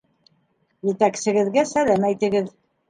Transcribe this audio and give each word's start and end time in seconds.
Етәксегеҙгә 0.93 1.67
сәләм 1.77 2.11
әйтегеҙ. 2.13 2.55